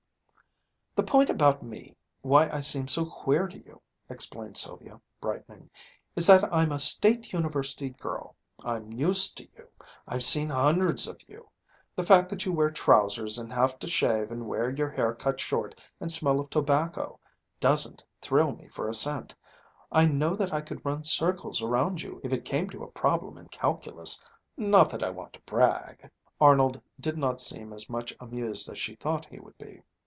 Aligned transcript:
"The 0.93 1.03
point 1.07 1.29
about 1.31 1.63
me, 1.63 1.95
why 2.21 2.49
I 2.49 2.59
seem 2.59 2.87
so 2.89 3.05
queer 3.05 3.47
to 3.47 3.57
you," 3.57 3.81
explained 4.09 4.57
Sylvia, 4.57 4.99
brightening, 5.21 5.69
"is 6.17 6.27
that 6.27 6.43
I'm 6.53 6.71
a 6.73 6.79
State 6.79 7.31
University 7.33 7.91
girl. 7.91 8.35
I'm 8.63 8.91
used 8.91 9.37
to 9.37 9.45
you. 9.55 9.67
I've 10.05 10.23
seen 10.23 10.49
hundreds 10.49 11.07
of 11.07 11.17
you! 11.29 11.49
The 11.95 12.03
fact 12.03 12.29
that 12.29 12.45
you 12.45 12.51
wear 12.51 12.69
trousers 12.69 13.37
and 13.39 13.51
have 13.53 13.79
to 13.79 13.87
shave 13.87 14.31
and 14.31 14.47
wear 14.47 14.69
your 14.69 14.91
hair 14.91 15.15
cut 15.15 15.39
short, 15.39 15.79
and 16.01 16.11
smell 16.11 16.41
of 16.41 16.49
tobacco, 16.49 17.17
doesn't 17.59 18.05
thrill 18.21 18.53
me 18.53 18.67
for 18.67 18.89
a 18.89 18.93
cent. 18.93 19.33
I 19.93 20.05
know 20.05 20.35
that 20.35 20.53
I 20.53 20.59
could 20.59 20.85
run 20.85 21.05
circles 21.05 21.63
around 21.63 22.01
you 22.01 22.19
if 22.21 22.33
it 22.33 22.43
came 22.45 22.69
to 22.69 22.83
a 22.83 22.91
problem 22.91 23.37
in 23.37 23.47
calculus, 23.47 24.21
not 24.57 24.89
that 24.89 25.03
I 25.03 25.09
want 25.09 25.33
to 25.33 25.41
brag." 25.43 26.11
Arnold 26.41 26.81
did 26.99 27.17
not 27.17 27.39
seem 27.39 27.71
as 27.71 27.89
much 27.89 28.13
amused 28.19 28.69
as 28.69 28.77
she 28.77 28.95
thought 28.95 29.25
he 29.25 29.39
would 29.39 29.57
be. 29.57 29.81